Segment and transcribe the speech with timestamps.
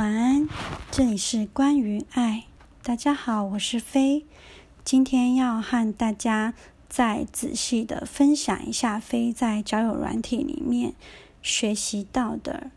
[0.00, 0.48] 晚安，
[0.90, 2.44] 这里是关于爱。
[2.82, 4.24] 大家好，我是飞，
[4.82, 6.54] 今天要和大家
[6.88, 10.94] 再仔细的分享一下飞在交友软体里面
[11.42, 12.70] 学习到的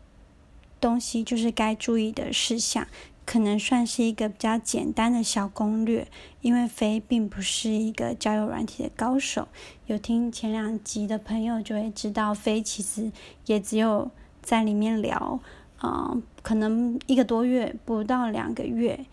[0.78, 2.86] 东西，就是该注意的事项。
[3.24, 6.06] 可能算是一个比较简单的小攻略，
[6.42, 9.48] 因为飞并不是一个交友软体的高手。
[9.86, 13.10] 有听前两集的朋友就会知道，飞其实
[13.46, 14.10] 也只有
[14.42, 15.40] 在里面聊，
[15.82, 19.04] 嗯，可能一个多月不到两个月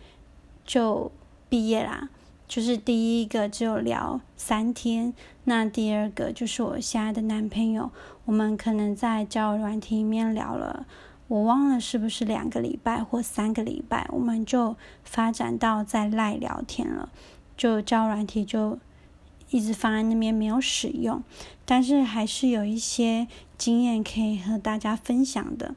[0.66, 1.12] 就
[1.50, 2.10] 毕业啦。
[2.48, 5.14] 就是第一个只有聊三天，
[5.46, 7.90] 那第二个就是我现在的男朋友，
[8.26, 10.86] 我们可能在交友软体里面聊了。
[11.30, 17.10] 我忘了是不是两个礼拜或三个礼拜，我们就发展到在赖聊天了，
[17.56, 18.78] 就交友软体就
[19.50, 21.24] 一直放在那边没有使用，
[21.64, 25.74] 但是还是有一些经验可以和大家分享的。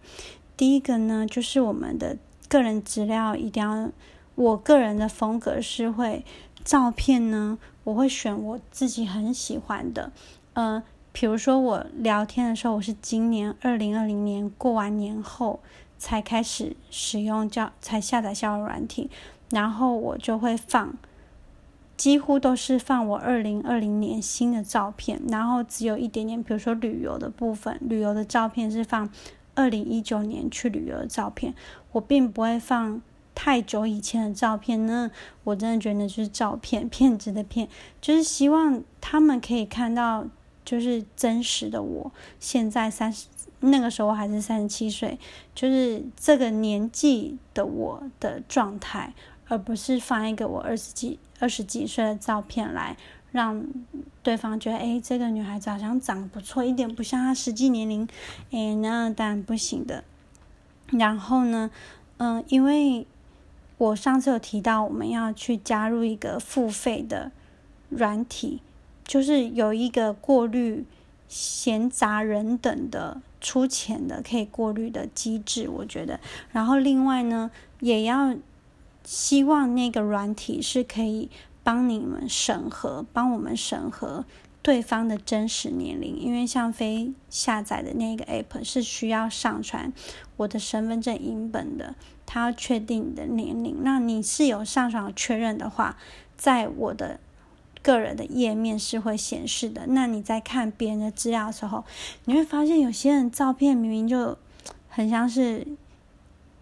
[0.57, 2.17] 第一个呢，就是我们的
[2.49, 3.91] 个人资料一定要，
[4.35, 6.25] 我个人的风格是会
[6.65, 10.13] 照片呢，我会选我自己很喜欢的，
[10.55, 10.83] 嗯。
[11.17, 15.61] 比如说我聊天的时候，我是今年二零二零年过完年后
[15.97, 19.09] 才开始使用叫才下载交友软体，
[19.51, 20.93] 然后我就会放，
[21.97, 29.09] 几乎都是放我二零二零年新的照片，然后只有一点点，比如说旅游的部分，旅游的照片是放
[29.55, 31.55] 二零一九年去旅游的照片，
[31.93, 33.01] 我并不会放
[33.35, 35.11] 太久以前的照片呢。
[35.45, 37.69] 我真的觉得就是照片，骗子的骗，
[38.01, 40.27] 就是希望他们可以看到。
[40.67, 42.11] 就是真实的我，
[42.41, 43.27] 现在三十，
[43.61, 45.19] 那个时候还是三十七岁，
[45.55, 49.13] 就是这个年纪的我的状态，
[49.47, 52.97] 而不是放一个我二十几、二十几岁的照片来
[53.35, 53.67] 让
[54.23, 58.09] 对方觉得，哎，这个女孩子好像长得不错，一点不像她实际年龄，
[58.53, 60.05] 哎，那当然不行的。
[60.93, 61.69] 然后呢，
[62.19, 63.05] 嗯，因为
[63.79, 67.33] 我上次有提到，我们要去加入一个付费的
[67.89, 68.61] 软体。
[69.07, 70.87] 就是有一个过滤
[71.29, 76.19] 闲杂人等的出钱的可以过滤的机制，我觉得。
[76.53, 78.35] 然后另外呢，也要
[79.05, 81.29] 希望那个软体是可以
[81.65, 84.25] 帮你们审核，帮我们审核
[84.63, 86.17] 对方的真实年龄。
[86.17, 89.93] 因为像非下载的那个 app 是需要上传
[90.37, 93.79] 我的身份证影本的，它要确定你的年龄。
[93.81, 95.97] 那你是有上传确认的话，
[96.37, 97.19] 在我的。
[97.83, 99.85] 个人的页面是会显示的。
[99.89, 101.85] 那你在看别人的资料的时候，
[102.25, 104.39] 你会发现有些人照片明明就
[104.89, 105.67] 很像是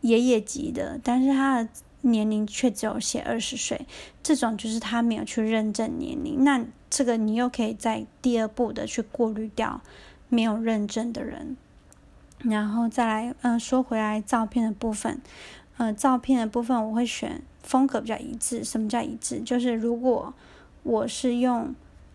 [0.00, 1.68] 爷爷级的，但是他的
[2.02, 3.86] 年龄却只有写二十岁。
[4.22, 6.44] 这种就是他没有去认证年龄。
[6.44, 9.80] 那这个你又可以在第二步的去过滤掉
[10.28, 11.56] 没有认证的人。
[12.38, 15.20] 然后再来，嗯，说回来照片的部分，
[15.76, 18.64] 呃，照片的部分我会选风格比较一致。
[18.64, 19.40] 什么叫一致？
[19.40, 20.34] 就是如果
[20.82, 21.72] 我是用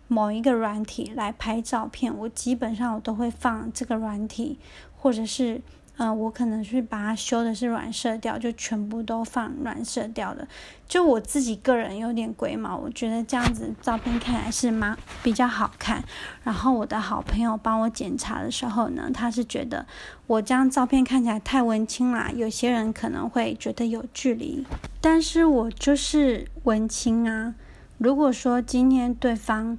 [0.09, 4.59] 某一个软体来拍照片，我基本上我都会放这个软体，
[4.97, 5.61] 或者是，
[5.97, 10.47] 嗯，我可能是把它修的是软色调，就全部都放软色调的。
[10.87, 16.03] 就我自己个人有点龟毛，我觉得这样子照片看来是蛮比较好看。
[16.43, 19.85] 然后我的好朋友帮我检查的时候呢，他是觉得
[20.27, 24.65] 我这张照片看起来太文青啦，有些人可能会觉得有距离，
[25.01, 27.55] 但是我就是文青啊。
[27.97, 29.77] 如果说今天对方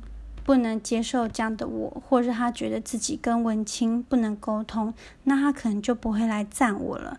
[0.48, 4.94] 不能接受这样的我，或者他觉得自己跟文青不能沟通，
[5.24, 7.18] 那他可能就不会来赞我了。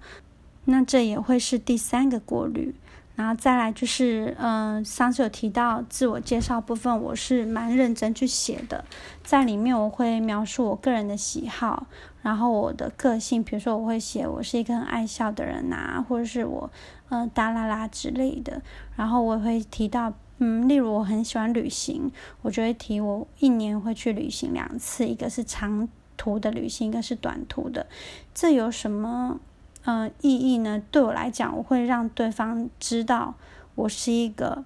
[0.66, 2.74] 那这也会是第三个过滤。
[3.16, 8.84] 然后再来就是，嗯，上次有提到自我介绍部分，我是蛮认真去写的，
[9.24, 11.86] 在里面我会描述我个人的喜好，
[12.24, 16.72] 然后我的个性，比如说我会写我是一个很爱笑的人呐，或者是我，
[17.10, 18.64] 嗯，哒啦啦之类的。
[18.96, 20.12] 然后我会提到。
[20.40, 22.12] 嗯，例如我很喜欢旅行，
[22.42, 27.86] 我就会提我一年会去旅行两次，一个是长途的旅行，一个是短途的。
[28.34, 29.40] 这有什么
[29.84, 30.82] 呃意义呢？
[30.92, 33.36] 对我来讲，我会让对方知道
[33.76, 34.64] 我是一个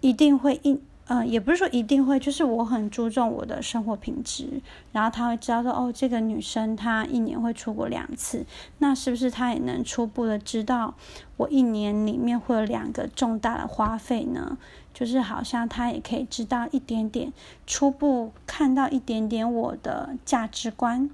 [0.00, 0.80] 一定会一。
[1.10, 4.60] 嗯，也不是说一定会，就是我很注重我的生活品质，
[4.92, 8.44] 然后他会知道说，哦，这个女生她一年会出国两次，
[8.76, 10.94] 那是不是她也能初步的知道
[11.38, 14.58] 我一年里面会有两个重大的花费呢？
[14.92, 17.32] 就是好像他也可以知道一点点，
[17.66, 21.08] 初步看到一点点我的价值观，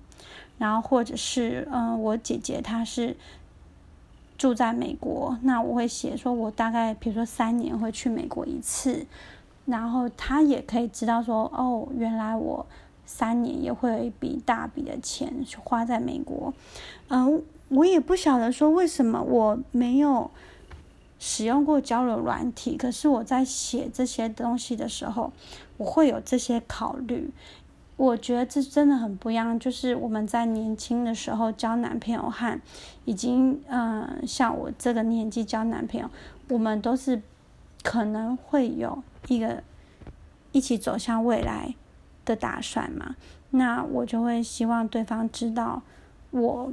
[0.58, 3.16] 然后或者是，嗯，我姐姐她是
[4.36, 9.06] 住在美国，那我会写说我大概比如说三年会去美国一次。
[9.66, 12.66] 然后他也可以知道说，哦，原来我
[13.06, 15.32] 三年也会有一笔大笔的钱
[15.62, 16.52] 花在美国。
[17.08, 20.30] 嗯，我也不晓得说为什么我没有
[21.18, 25.32] 使用过交流软体，可是我在写这些东西的时候，
[25.78, 27.30] 我会有这些考虑。
[27.96, 32.60] 我觉得这真的很不一样，就是我们在年轻的时候交男朋友和
[33.04, 36.10] 已经嗯像我这个年纪交男朋友，
[36.48, 37.22] 我们都是
[37.84, 39.62] 可能会有一个
[40.52, 41.74] 一起走向未来
[42.24, 43.16] 的打算嘛。
[43.50, 45.82] 那我就会希望对方知道
[46.30, 46.72] 我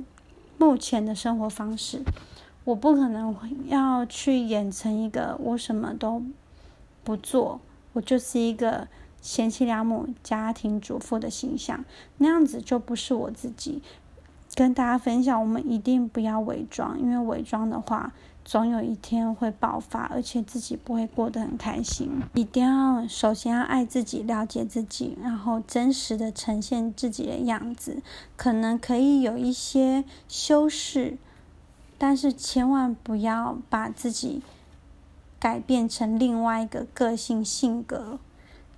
[0.57, 2.01] 目前的生活方式，
[2.63, 3.36] 我不可能
[3.68, 6.24] 要去演成一个我什么都
[7.03, 7.59] 不做，
[7.94, 8.88] 我就是一个。
[9.21, 11.86] 贤妻良母、家庭主妇的形象，
[12.18, 13.80] 那样子就不是我自己。
[14.56, 18.13] 跟大家分享，我们一定不要伪装，因为伪装的话，
[18.44, 22.22] 总有一天会爆发，而且自己不会过得很开心。
[22.34, 28.02] 一定要首先要爱自己、了解自己，然后真实的呈现自己的样子。
[28.36, 31.18] 可能可以有一些修饰，
[31.98, 34.42] 但是千万不要把自己
[35.40, 38.20] 改变成另外一个个性性格。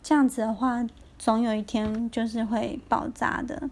[0.03, 0.85] 这样子的话，
[1.17, 3.69] 总有一天就是会爆炸的。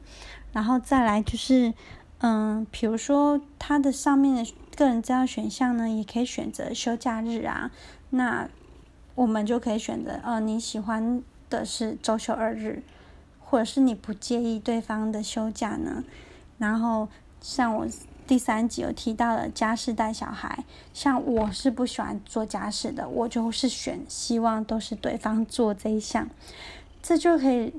[0.54, 1.74] 然后再来就是，
[2.20, 7.72] 嗯，比如说它的上面的个人资料选项呢，也可以选择休假日啊。
[8.12, 8.50] 那
[9.16, 12.84] 我们就可以选择，呃，你喜欢的是周休二日，
[13.40, 16.04] 或者是你不介意对方的休假呢？
[16.58, 17.08] 然后
[17.40, 17.88] 像我。
[18.28, 20.64] 第三集有提到了家事带小孩，
[20.94, 26.30] 像我是不喜欢做家事的，我就是选希望都是对方做这一项，
[27.02, 27.74] 这就可以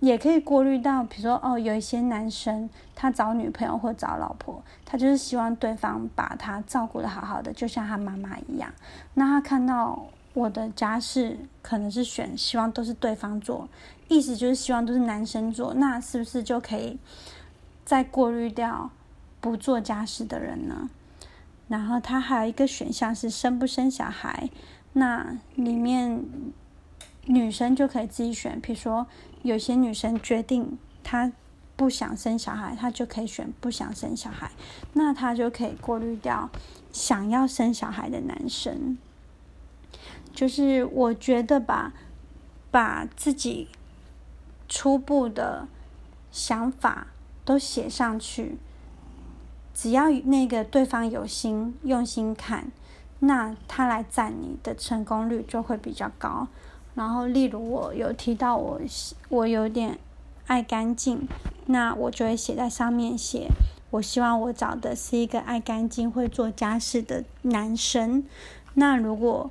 [0.00, 8.72] 也可以过滤到，比如说哦，有一些男生他找女朋友或找老婆，他就是希望对方把他照顾的好好的，就像他妈妈一样。
[9.14, 13.68] 那他看到我的家事可能是选希望都是对方做，
[14.08, 16.98] 意思就是希望都是男生做，那是不是就可以
[17.84, 18.90] 再过滤掉？
[19.40, 20.90] 不做家事的人呢，
[21.68, 24.50] 然后他还有一个选项是生不生小孩，
[24.94, 26.24] 那里面
[27.28, 29.06] 女生就可以自己选，比如说
[29.42, 31.30] 有些女生决定她
[31.76, 34.50] 不想生小孩，她就可以选不想生小孩，
[34.94, 36.50] 那她就可以过滤掉
[36.90, 38.96] 想要生小孩的男生。
[40.32, 41.92] 就是我觉得吧，
[42.70, 43.68] 把自己
[44.68, 45.68] 初步的
[46.30, 47.08] 想法
[47.44, 48.56] 都写上去。
[49.74, 52.72] 只要那个对方有心用心看，
[53.20, 56.48] 那他来赞你的成功率就会比较高。
[56.98, 58.80] 然后，例如我有提到我
[59.28, 59.96] 我有点
[60.48, 61.28] 爱干净，
[61.66, 63.46] 那我就会写在上面写，
[63.90, 68.24] 我希望我找的是一个爱干净、会做家事的男生。
[68.74, 69.48] 那如果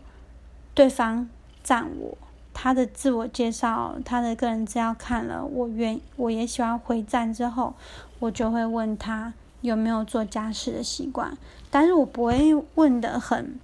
[0.74, 1.30] 对方
[1.64, 2.18] 赞我，
[2.54, 7.74] 他的自我介绍、他的个人资料看了，我愿我也喜欢回赞之后，
[8.20, 9.34] 我就会问他。
[9.62, 11.36] 有没有做家事的习惯？
[11.72, 13.60] 但是我不会问的很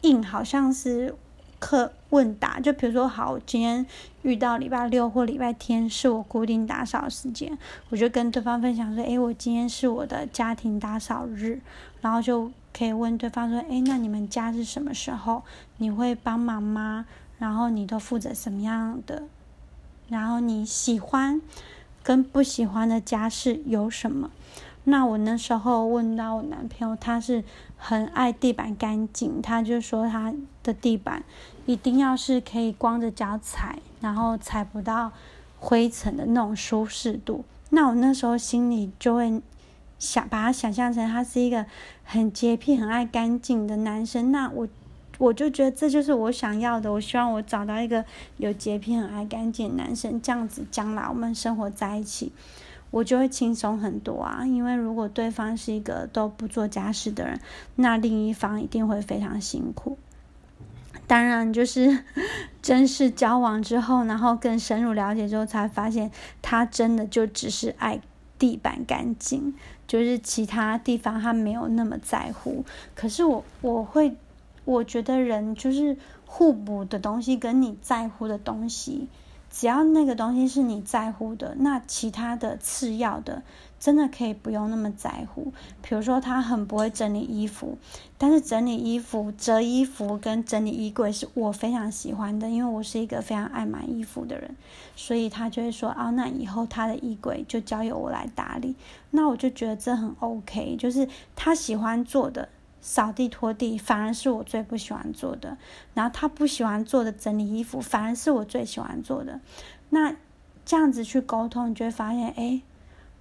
[0.00, 1.14] 硬，好像是
[1.58, 2.60] 课问答。
[2.60, 3.84] 就比如说，好，今天
[4.22, 7.56] 遇到礼拜六或礼拜天是我固定打扫时间，
[7.90, 11.60] 我就跟对方分享说：“诶，我今天是我的家庭打扫日。”
[12.00, 15.42] 然后就可以问对方说：“诶，那你们家是什么时候？
[15.78, 17.06] 你会帮忙吗？
[17.38, 19.24] 然后你都负责什么样的？
[20.08, 21.40] 然后你喜欢
[22.02, 24.30] 跟不喜欢的家事有什么？”
[24.88, 27.42] 那我那时候问到我男朋友，他是
[27.76, 30.32] 很爱地板干净，他就说他
[30.66, 31.22] 的地板
[31.64, 35.12] 一定要是可以光着脚踩，然后踩不到
[35.60, 37.44] 灰尘的那种舒适度。
[37.70, 39.40] 那我那时候心里就会
[39.98, 41.64] 想把他想象成他是一个
[42.04, 44.32] 很洁癖、很爱干净的男生。
[44.32, 44.68] 那我
[45.18, 46.92] 我就觉得这就是我想要的。
[46.92, 48.04] 我希望我找到一个
[48.36, 52.32] 有洁癖、很爱干净的男生，这样子将来我们生活在一起。
[52.92, 57.40] 我就会轻松很多啊，因为如果对方是一个都不做家事的人，
[57.74, 59.98] 那另一方一定会非常辛苦。
[61.06, 62.04] 当然，就是
[62.60, 66.10] 正式交往之后，然后更深入了解之后，才发现
[66.42, 68.00] 他真的就只是爱
[68.38, 69.54] 地板干净，
[69.86, 72.64] 就是其他地方他没有那么在乎。
[72.94, 74.16] 可是我我会，
[74.64, 75.96] 我觉得人就是
[76.26, 79.08] 互补的东西，跟你在乎的东西。
[79.58, 83.42] 只要那个东西是你在乎的，那其他的次要的
[83.80, 85.50] 真的可以不用那么在乎。
[85.80, 87.78] 比如说，他很不会整理衣服，
[88.18, 94.54] 但是整理衣服、折衣服跟整理衣柜是我非常喜欢的，因为我是一个非常爱买衣服的人，
[94.94, 98.74] 所以他就会说：“啊，那以后他的衣柜就交由我来打理。”
[99.12, 102.50] 那我就觉得这很 OK，就是他喜欢做的。
[102.80, 105.56] 扫地拖地反而是我最不喜欢做的，
[105.94, 109.40] 然后他不喜欢做的整理衣服反而是我最喜欢做的。
[109.90, 110.16] 那
[110.64, 112.60] 这样子去沟通，你就会发现，哎，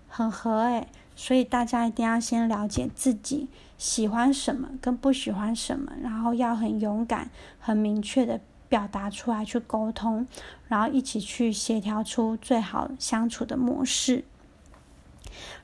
[0.08, 0.88] 很合哎。
[1.18, 3.48] 所以大家一定要先了解自己
[3.78, 10.28] 喜欢什么跟不喜欢什么，然后要很勇敢、很明确的表达出来，去沟通，
[10.68, 14.26] 然后一起去协调出最好相处的模式。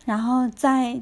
[0.05, 1.01] 然后在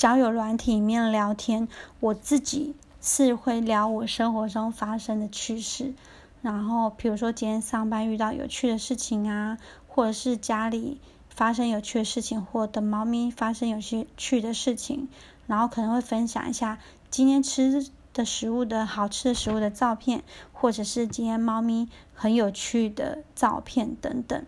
[0.00, 1.68] 交友软体里面聊天，
[2.00, 5.92] 我自己是会聊我生活中发生的趣事。
[6.40, 15.06] 然后，比如说今天上班遇到有趣的事情啊，或者是家里发生有趣的事情，或者猫咪发生有些趣的事情，
[15.46, 16.78] 然后可能会分享一下
[17.10, 20.22] 今天吃的食物的好吃的食物的照片，
[20.54, 24.46] 或者是今天猫咪很有趣的照片等等。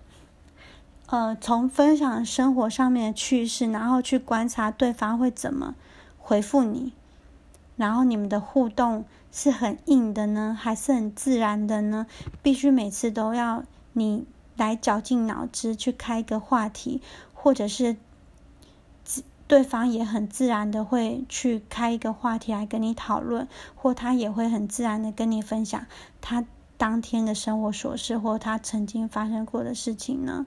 [1.12, 5.75] 呃，从分享生活上面的趣事，然后去观察对方会怎么
[6.16, 6.95] 回复你，
[7.76, 9.04] 然后你们的互动。
[9.35, 12.07] 是很硬的呢，还是很自然的呢？
[12.42, 13.64] 必须每次都要
[13.95, 14.26] 你
[14.59, 17.00] 来绞尽脑汁去开一个话题，
[17.33, 17.97] 或者是
[19.49, 25.87] 对方也很自然的会去开一个话题来跟你讨论，或他也会很自然的跟你分享
[26.21, 26.45] 他
[26.83, 30.45] 当天的生活琐事，或他曾经发生过的事情呢？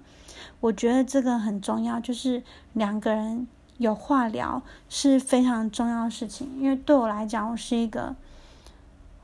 [0.60, 6.60] 我觉得这个很重要，就是两个人有话聊是非常重要的事情。
[6.60, 8.18] 因为对我来讲，我是一个。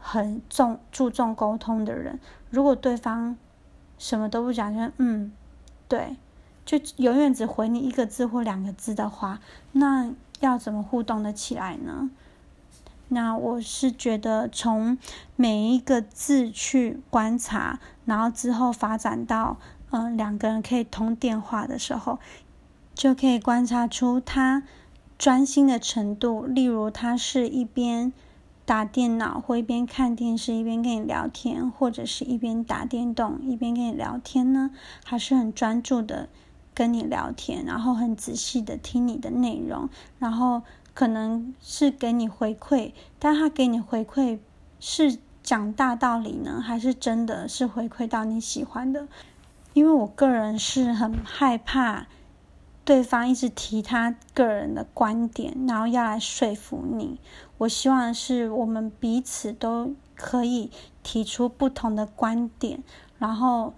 [0.03, 3.38] 很重注重沟通的人，如果对方
[4.00, 5.32] 什么都不讲，就嗯，
[5.88, 6.15] 对，
[6.65, 9.39] 就永远只回你一个字或两个字的话，
[9.74, 12.10] 那要怎么互动的起来呢？
[13.13, 14.98] 那我是觉得从
[15.36, 19.58] 每一个字去观察，然后之后发展到
[19.91, 22.20] 嗯两个人可以通电话的时候，
[22.96, 24.63] 就可以观察出他
[25.18, 26.46] 专心的程度。
[26.46, 28.12] 例如，他是一边。
[28.63, 34.70] 打电脑或一边看电视一边跟你聊天，或者是一边打电动一边跟你聊天呢？
[35.03, 36.30] 还是很专注的
[36.74, 39.89] 跟你聊天，然后很仔细的听你的内容，
[40.20, 40.62] 然后
[40.93, 44.39] 可能是给你回馈，但他给你回馈
[44.79, 49.07] 是讲大道理呢，还是真的是回馈到你喜欢的？
[49.74, 52.07] 因为我个人是很害怕
[52.83, 57.19] 对方一直提他个人的观点，然后要来说服你。
[57.60, 60.71] 我希望是我们彼此都可以
[61.03, 62.83] 提出不同的观点，
[63.17, 63.74] 然后，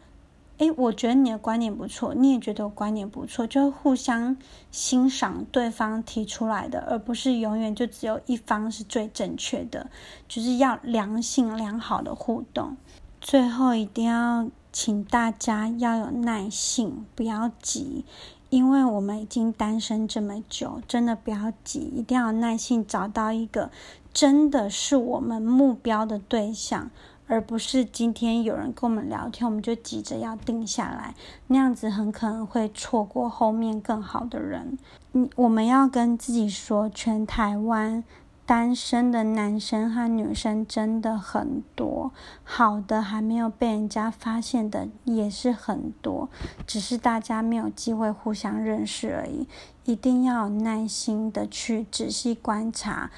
[0.64, 4.38] 诶，我觉得你的观点不错，你也觉得我观点不错，就互相
[4.72, 9.90] 欣赏对方提出来的，而不是永远就只有一方是最正确的，
[10.30, 12.78] 就是要良性良好的互动。
[13.20, 18.06] 最后一定要请大家要有耐性，不要急。
[18.50, 23.72] 因为我们已经单身这么久，真的不要急，一定要耐心找到一个
[24.14, 26.92] 真的是我们目标的对象，
[27.34, 31.16] 而不是今天有人跟我们聊天，我们就急着要定下来，
[31.48, 34.78] 那样子很可能会错过后面更好的人。
[35.14, 38.04] 你，我们要跟自己说，全台湾。
[38.46, 42.12] 单身的男生和女生真的很多，
[42.44, 46.28] 好的还没有被人家发现的也是很多，
[46.68, 49.48] 只是大家没有机会互相认识而已。
[49.86, 53.12] 一定要有耐心的去仔细观察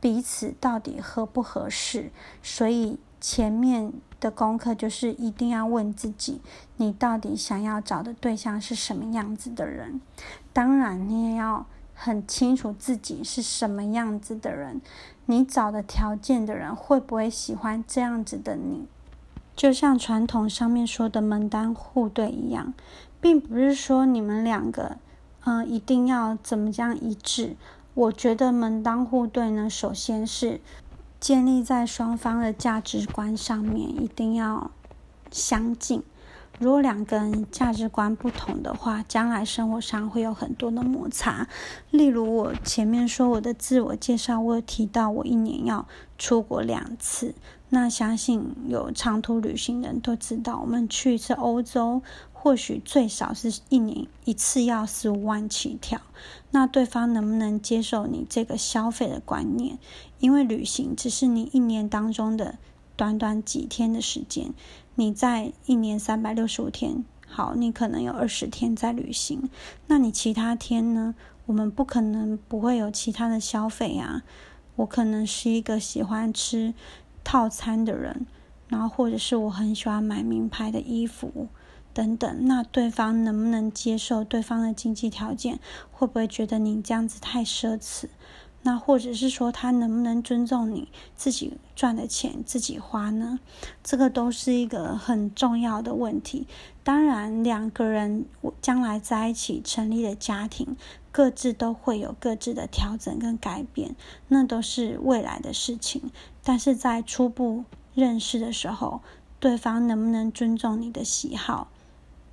[0.00, 2.10] 彼此到底合不合适。
[2.42, 6.42] 所以前面的功课就是一定要问自己：
[6.76, 10.02] 你到底想要找的对象是什么样子的人？
[10.52, 11.64] 当然，你也要。
[11.94, 14.80] 很清楚自己是什么样子的人，
[15.26, 18.88] 你找的条件的人会不会喜欢这样子的你？
[19.54, 22.74] 就像传统上面说的门当户对一样，
[23.20, 24.96] 并不是说你们两个，
[25.44, 27.54] 嗯，一定要怎么样一致。
[27.94, 30.60] 我觉得门当户对呢，首先是
[31.22, 34.72] 建立在双方的价值观上面一定要
[35.30, 36.02] 相近。
[36.58, 41.46] 如果两个人价值观不同的话，将来生活上会有很多的摩擦。
[41.90, 45.86] 例如，我前面说我的自我介绍，我有提到我一年要
[46.18, 47.32] 出国两次。
[47.74, 55.98] 那相信有长途旅行的人都知道，我们去一次欧洲，或许最少是一年一次要十五万起跳。
[56.50, 59.78] 那对方能不能接受你这个消费的观念？
[60.18, 62.58] 因为旅行只是你一年当中的
[62.94, 64.52] 短短几天的时间。
[64.96, 69.48] 你在一年三百六十五天，好，你可能有二十天在旅行，
[69.86, 71.14] 那你其他天呢？
[71.46, 74.22] 我们不可能不会有其他的消费呀。
[74.76, 76.72] 我可能是一个喜欢吃
[77.24, 78.26] 套餐的人，
[78.68, 81.48] 然后或者是我很喜欢买名牌的衣服
[81.92, 82.46] 等等。
[82.46, 85.58] 那对方能不能接受对方的经济条件？
[85.90, 88.06] 会不会觉得你这样子太奢侈？
[88.64, 90.86] 那或者是说他能不能尊重你
[91.16, 93.40] 自己赚的钱自己花呢？
[93.82, 96.46] 这个都是一个很重要的问题。
[96.84, 98.24] 当然，两个人
[98.60, 100.76] 将来在一起成立的家庭，
[101.10, 103.96] 各自都会有各自的调整跟改变，
[104.28, 106.12] 那都是未来的事情。
[106.44, 109.00] 但是在初步认识的时候，
[109.38, 111.68] 对方能不能尊重你的喜好，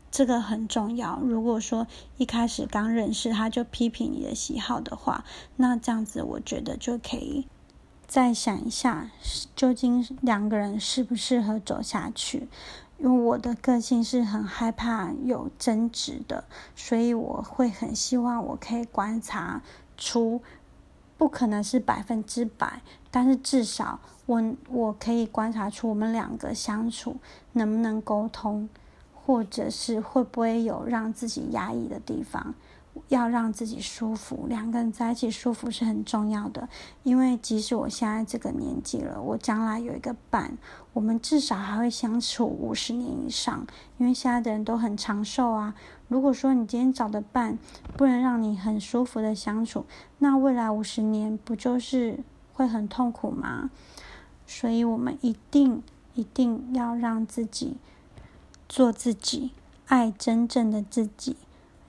[0.10, 1.20] 这个很重要。
[1.20, 1.88] 如果说
[2.18, 5.24] 一开始刚认识他就批评你的喜好的话，
[5.58, 7.48] 那这样子我觉得就可以
[8.08, 9.12] 再想一下，
[9.56, 12.48] 究竟两个人适不适合走下去。
[12.98, 16.44] 因为我的个性是很害怕有争执的，
[16.76, 19.62] 所以我会很希望我可以观察
[19.98, 20.42] 出，
[21.20, 27.18] 不可能是百分之百，但是至少我我可以观察出我们两个相处
[27.52, 28.70] 能不能沟通，
[29.14, 32.56] 或者是会不会有让自己压抑的地方。
[33.08, 36.68] 要让自己舒服，两个人在一起舒服是很重要的。
[37.04, 40.58] 因为即使我现在这个年纪了，我将来有一个伴，
[40.94, 43.66] 我们至少还会相处五十年以上。
[43.98, 45.74] 因为现在的人都很长寿啊。
[46.08, 47.58] 如果说你今天找的伴
[47.96, 49.86] 不能让你很舒服的相处，
[50.18, 52.20] 那未来五十年不就是
[52.54, 53.70] 会很痛苦吗？
[54.46, 55.84] 所以我们一定
[56.16, 57.78] 一定要让自己
[58.68, 59.52] 做自己，
[59.86, 61.38] 爱真正的自己。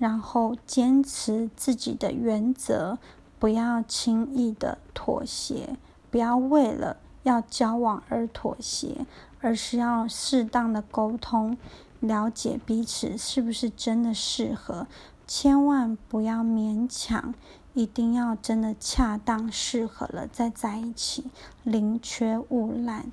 [0.00, 2.98] 然后坚持自己的原则，
[3.38, 5.76] 不要轻易的妥协，
[6.10, 9.06] 不要为了要交往而妥协，
[9.42, 11.58] 而是要适当的沟通，
[12.00, 14.86] 了解彼此是不是真的适合，
[15.26, 17.34] 千万不要勉强，
[17.74, 21.26] 一定要真的恰当适合了再在一起，
[21.64, 23.12] 宁缺毋滥。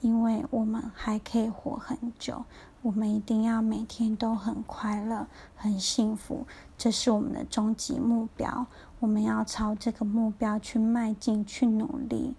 [0.00, 2.44] 因为我们还可以活很久，
[2.88, 6.46] 我们一定要每天都很快乐、很幸福，
[6.78, 8.66] 这是我们的终极目标。
[9.00, 12.34] 我们要朝这个目标去迈进、去努力。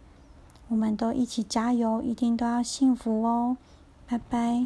[0.67, 3.57] 我们都一起加油，一定都要幸福哦！
[4.07, 4.65] 拜拜。